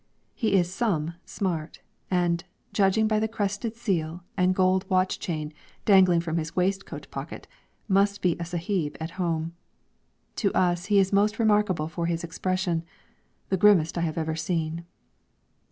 [0.33, 5.53] He is "some" smart, and, judging by the crested seal and gold watch chain
[5.85, 7.47] dangling from his waistcoat pocket,
[7.87, 9.53] must be a sahib at home.
[10.37, 12.83] To us he is most remarkable for his expression
[13.49, 14.85] the grimmest I have ever seen.